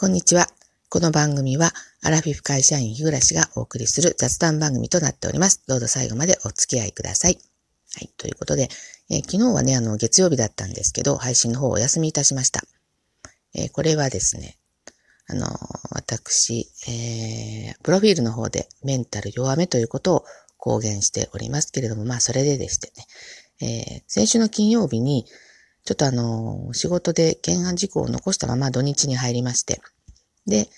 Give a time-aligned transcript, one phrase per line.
[0.00, 0.46] こんにちは。
[0.88, 5.62] この番組は、アラフィフ会社員日暮らしがお送りする雑談番組となっております。
[5.66, 7.38] どうぞ最後までお付き合いください。
[7.96, 8.08] はい。
[8.16, 8.70] ということで、
[9.10, 12.62] えー、昨日はね、あの、月曜日だったんですけど、配信の方お休みいたしました。
[13.54, 14.56] えー、これはですね、
[15.26, 15.46] あの、
[15.90, 20.24] 私、えー、プロフィールの方でメンタル弱めということを
[20.56, 22.90] 公言しておりますけれども、まあ、それででして
[23.60, 25.26] ね、えー、先週の金曜日に、
[25.84, 29.80] ちょっとあの、仕事で懸案事項を残したまま土日に入りまして、
[30.46, 30.68] で、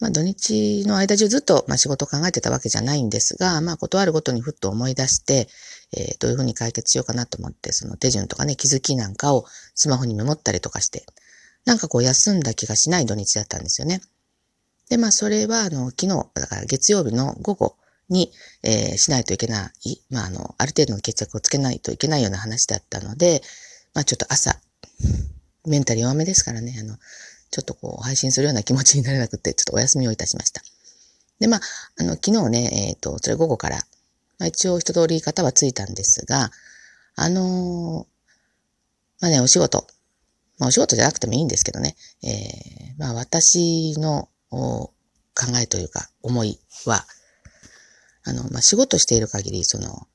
[0.00, 5.46] まあ土日の間中ずっと、まあ、仕事を考えてたわけじゃないんですが、まあ断るごとにふっと思い出して、
[5.92, 11.04] えー、どういうふうに解決しようかなと思って、その手順とかね、気づきなんかをスマホにメモったりとかして、
[11.66, 14.00] なんかこう休んだ気がしない土日だったんですよね。
[14.88, 17.76] で、まあそれはあの、昨日、だから月曜日の午後
[18.08, 23.42] に、えー、しないといけない、まああの、ある程度の決着をつけないといけないような話だったので、
[23.94, 24.60] まあちょっと朝、
[25.66, 26.96] メンタル弱めですからね、あの、
[27.50, 30.62] ちょっとこう、配信するような気持ちになれなくて、ちょっとお休みをいたしました。
[31.40, 31.60] で、まあ、
[31.98, 33.76] あの、昨日ね、えっ、ー、と、それ午後から、
[34.38, 36.50] まあ一応一通り方はついたんですが、
[37.14, 38.06] あのー、
[39.20, 39.86] まあね、お仕事、
[40.58, 44.90] まあお仕事じゃなくてもいいんですけどね、えー、まあ私の考
[45.62, 47.04] えというか思いは、
[48.24, 50.06] あの、まあ仕事している限り、その、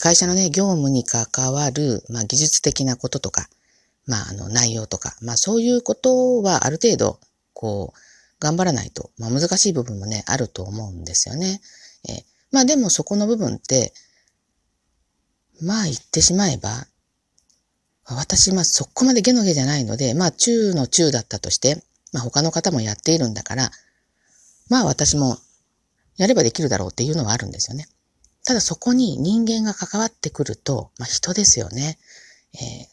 [0.00, 3.48] 会社のね、業務に関わる、まあ技術的なこととか、
[4.06, 7.18] まあ、あの、内容とか、まあ、そういうことはある程度、
[7.52, 7.98] こう、
[8.38, 11.60] 頑張らないと、まあ、難しい部分もね、あると思うんですよね。
[12.08, 13.92] え、まあ、でもそこの部分って、
[15.60, 16.86] まあ、言ってしまえば、
[18.04, 23.70] 私、まあ、そこまでゲのゲじゃないので、まあ、中の中だったとして、まあ、他の方もやっているんだから、
[24.68, 25.38] まあ、私も、
[26.16, 27.88] やればできるだろうっていうのはあるんですよね。
[28.46, 31.98] ただそこに人間が関わってくると、まあ、人ですよね。
[32.54, 32.86] えー、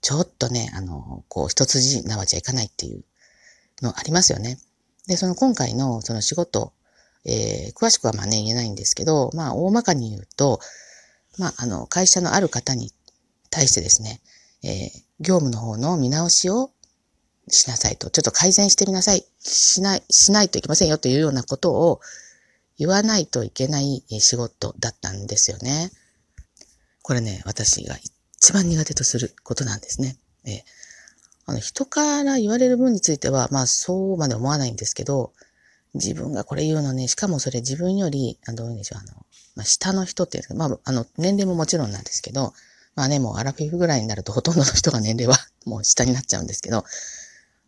[0.00, 3.04] ちょっとね、あの、こう、一筋縄じゃいかないっていう
[3.82, 4.58] のありますよね。
[5.08, 6.72] で、その今回のその仕事、
[7.24, 10.60] えー、詳しくはまあね、言えないんですけど、まあ、大まかに言うと、
[11.36, 12.92] まあ、あの、会社のある方に
[13.50, 14.20] 対してですね、
[14.62, 16.70] えー、業務の方の見直しを
[17.48, 22.00] しなさいと、ちょっと改善してみなさい、しない、しないといけませんよというようなことを
[22.82, 25.92] 言わないといけない仕事だったんですよね。
[27.02, 27.96] これね、私が
[28.34, 30.16] 一番苦手とすることなんですね。
[30.44, 30.62] えー、
[31.46, 35.32] あの人から言われる分については、まあそうまで思わないんですけど、
[35.94, 42.52] 自分がこれ言うのね、しかもそれ自分より、あどういうんでしょう、あの、まあ、下の人っていうまあ、あの、年齢ももちろんなんですけど、
[42.96, 46.84] まあね、もうアラフィフぐらいになるとほとんどの人が年齢は もう下になっちゃうんですけど、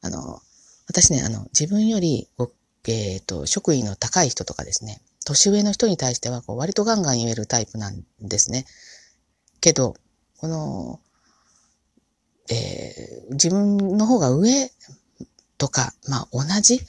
[0.00, 0.40] あの、
[0.86, 2.28] 私ね、あの、自分より、
[2.90, 8.66] えっ、ー、と、職位の高い人とかですね、年上の人に対しては、こう、割とガンガン言えるタイプなんですね。
[9.60, 9.94] けど、
[10.38, 11.00] この、
[12.50, 14.70] えー、自分の方が上
[15.58, 16.80] とか、まあ同じ、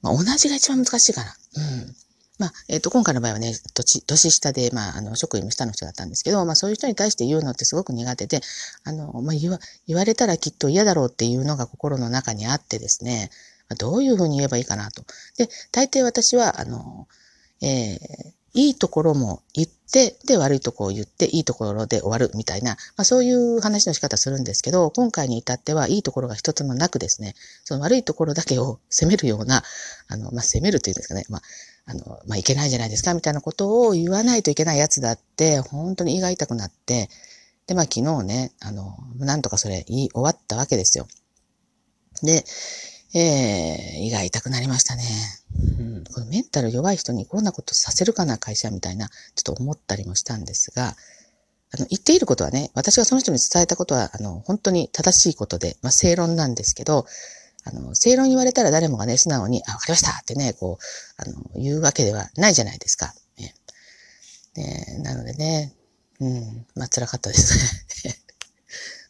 [0.00, 1.34] まあ同じが一番難しいかな。
[1.56, 1.96] うん。
[2.38, 8.40] まあ、えっ、ー、と、今回の場合はね、年、年下で、まあ、あの、職員も下の人だったんですけど、まあ、そういう人に対して言うのってすごく苦手で、
[8.82, 13.30] あの、まあ、言わ、言われたらきっと嫌だろうっていうのが心の中にあってですね、
[13.74, 15.04] どういうふうに言えばいいかなと。
[15.36, 17.08] で、大抵私は、あの、
[17.60, 17.98] えー、
[18.54, 27.34] いいところも言って、で、悪いところを言って、いいところで終わるみたいな、まあそういう話の仕方するんですけど、今回に至ってはいいところが一つもなくですね、
[27.64, 29.62] その悪いところだけを責めるような、
[30.08, 31.42] あの、まあ責めるというんですかね、まあ、
[31.86, 37.08] あの、まあいけないじゃないですか、みたいなことを言わないといけないやつだって、本当に胃が痛くなって、
[37.66, 41.06] で、まあ昨日ね、あの、なんとかそれ言い終わったわけですよ。
[42.22, 42.44] で、
[43.14, 45.04] えー、胃が痛くなりましたね。
[45.78, 50.96] うん、このメンタル弱い人にこんなことさせるかな、会社みたいな、ちょっと思ったりもしたんですが、
[51.74, 57.06] あの、言っていることはね、私がその人に伝えたことは、あの、本当に正しいことで、まあ、正論なんですけど、
[57.64, 63.14] あの、正論言われたら誰もがね、素直に、あ、わかりましたってね、こう、あの、言うわけではないじゃないですか。
[63.38, 63.54] ね、
[64.54, 65.72] ねなのでね、
[66.20, 68.18] うん、まあ、辛かったですね。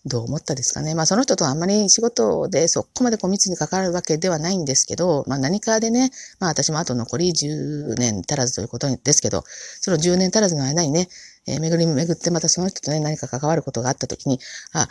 [0.05, 0.95] どう思ったですかね。
[0.95, 6.11] まあその人とあんまり仕事でそこまでこう密に関わるわけではないんですけど、まあ何かでね、
[6.41, 9.45] まあ私もあと残り10年足らずということですけど、
[9.81, 11.09] その10年足らずの間にね、
[11.47, 14.41] えー、巡り巡ってまたその人とね、何か関わることがあったときに、
[14.73, 14.89] あ、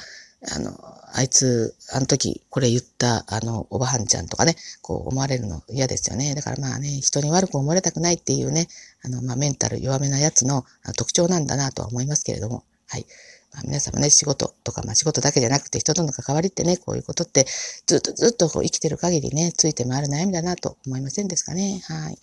[0.55, 0.71] あの、
[1.13, 6.35] あいつ、あの時これ言った、あの、おばはんちゃんとかね、こう思われるの嫌ですよね。
[6.35, 8.69] だからまあね、人に悪く思われたくないっていうね、
[9.03, 10.63] あの、まあメンタル弱めなやつの
[10.97, 13.05] 特徴なんだなとは思いますけれども、はい。
[13.53, 17.45] まあ、皆様ね、仕事とか、まあ仕事だけじゃなくて人との関わりってね、こういうことって
[17.85, 21.81] ずっとずっとこう生きてる限りね、ついて回る悩みだなと思いませんですかね？
[21.87, 22.17] はい。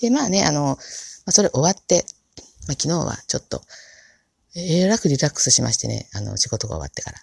[0.00, 0.72] で、まあね、あの、ま
[1.26, 2.06] あ、それ終わって、
[2.66, 3.60] まあ昨日はちょっと、
[4.54, 7.18] えー、らくリラックスしましてね、あの、仕事が終わってから。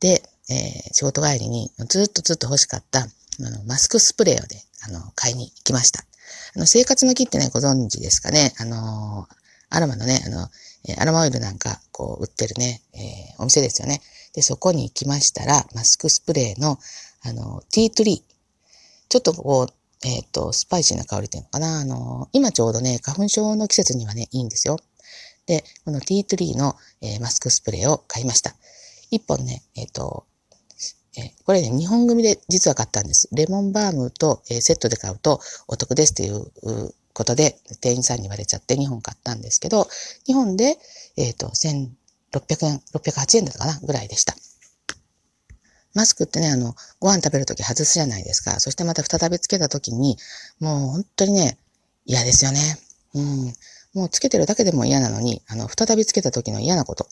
[0.00, 3.06] で、えー、仕事帰りにずっとずっと欲しかった、あ
[3.38, 6.02] の、マスクスプレーをね、あの、買いに行きました。
[6.56, 8.52] あの、生活の木ってね、ご存知ですかね？
[8.58, 9.28] あの、
[9.70, 10.48] アロマのね、あの、
[10.98, 14.00] アロマオイルなんか、こう、売ってるね、えー、お店ですよね。
[14.34, 16.78] で、そこに行きましたら、マスクスプレーの、
[17.22, 18.32] あの、ティートリー。
[19.08, 21.78] ちょっとこう、えっ、ー、と、スパイシーな香りっていうのかな。
[21.80, 24.78] あの、今ちょうどね、花粉症の季節にはね、いいんですよ。
[25.46, 28.56] で、このティートリーの、えー、マスクスプレーを買いました。
[29.12, 30.26] 一本ね、えっ、ー、と、
[31.16, 33.28] えこれね、2本組で実は買ったんです。
[33.32, 39.88] レモンバームと、えセットで買うとお得ですということで、店員さんに言われちゃって2本買ったんですけど、
[40.28, 40.78] 2本で、
[41.16, 44.34] えっ、と、1600円、608円だったかなぐらいでした。
[45.94, 48.60] マスクってね、あの、ご飯食べるとき外すじゃないですか。
[48.60, 50.16] そしてまた再びつけたときに、
[50.58, 51.58] もう本当にね、
[52.06, 52.78] 嫌ですよね。
[53.14, 53.52] うん。
[53.94, 57.06] もうつけてるだけでも嫌なのに、あの、再びつけた時の嫌なこと。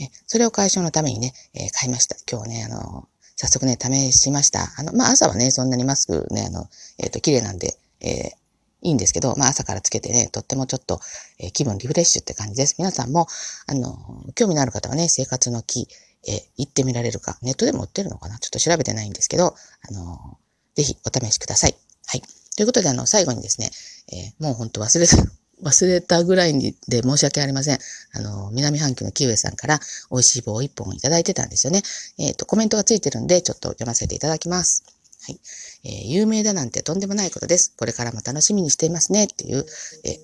[0.00, 2.16] え、それを解消のためにね、えー、買いました。
[2.30, 3.06] 今日ね、あの、
[3.36, 4.72] 早速ね、試しました。
[4.76, 6.68] あの、まあ、朝はね、そんなにマスクね、あの、
[6.98, 8.41] えっ、ー、と、綺麗なんで、えー、
[8.82, 11.00] いいんですけど、まあ、朝からつけてね、とってもちょっと、
[11.38, 12.74] えー、気分リフレッシュって感じです。
[12.78, 13.26] 皆さんも、
[13.66, 13.96] あの、
[14.34, 15.88] 興味のある方はね、生活の木、
[16.24, 19.56] え行ってみられるか、ネットでも売ってるのかなちょっと調べてないんですけど、
[19.88, 20.38] あの、
[20.76, 21.74] ぜひお試しください。
[22.06, 22.22] はい。
[22.56, 23.70] ということで、あの、最後にですね、
[24.12, 25.16] えもう本当忘れた
[25.62, 27.78] 忘れたぐらいで申し訳ありません。
[28.12, 29.80] あの、南半球のキウエさんから
[30.10, 31.82] 美味しい棒を一本いただいてたんですよね。
[32.18, 34.82] えっ、ー、と、コメントがついてるんで、ちょっと読ませていただきます。
[35.22, 35.40] はい。
[35.84, 37.74] えー、有名だなんてとんでもないことです。
[37.76, 39.24] これからも楽しみにしていますね。
[39.24, 39.64] っていう、
[40.04, 40.18] えー、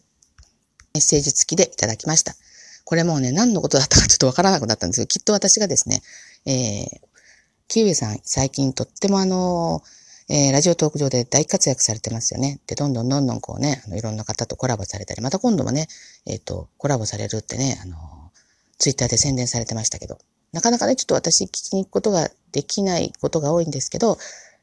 [0.95, 2.35] メッセージ付きでいただきました。
[2.85, 6.03] これもうね、何のことだったかちょっとわからなくなったんですけど、きっと私がですね、
[6.47, 7.01] えー、
[7.69, 9.83] キウエさん最近とってもあの
[10.31, 12.61] えー、ラジオトーク上で大活躍されてますよね。
[12.67, 15.89] で、どんどんどんどんこうね、あのいろんな方とコラボされたり、また今度もね、
[16.27, 17.97] えっ、ー、と、コラボされるってね、あの、
[18.77, 20.19] ツイッターで宣伝されてましたけど、
[20.53, 24.19] なかなかね、ちょっと私聞きに行くことができないことが多いんですけど、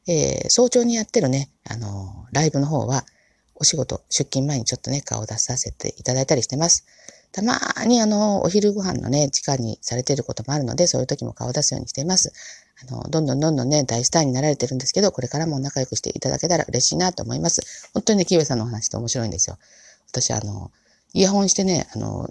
[0.06, 3.04] えー、早朝にやってるね、あの、ライブの方は、
[3.54, 6.84] お仕事、出勤前にちょっとね、顔を出させていただいたりしてます。
[7.32, 12.32] たまにあの、お昼ご飯のね、時間にされてることもあるので、そういう時も顔を出すようにしています。
[12.88, 17.90] あの、どんどんどんどんね、大スターになられてるんですけど、これからも仲良くしていただけたら嬉しいなと思います。
[17.94, 19.58] 本当にね、キウエさんのお話って面白いんですよ。
[20.08, 20.70] 私、あの、
[21.14, 22.28] イヤホンしてね、あの、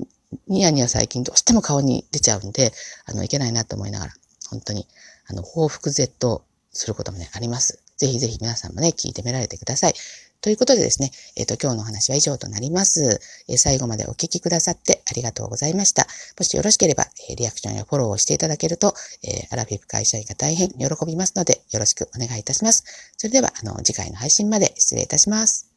[0.47, 2.71] ニヤニヤ最近どうしても顔に出ちゃうんで、
[3.05, 4.13] あの、いけないなと思いながら、
[4.49, 4.87] 本当に、
[5.27, 6.41] あの、報復絶倒
[6.75, 7.81] することもね、あります。
[7.97, 9.93] ぜひぜひ皆さんもね、聞いてみられてください。
[10.41, 13.19] ということでですね、えっ、ー、と、今日のお話は以上となります。
[13.47, 16.05] えー、最後までお聞きくださってありがとうございました。
[16.37, 18.93] もしよろしければ、えー、リアクションやフォローをしていただけると、
[19.23, 22.83] えアラフィフ会社員が大変喜びますので、よろしくお願いいたします。
[23.17, 25.74] それでは、あの、次回の配信まで失礼いたします。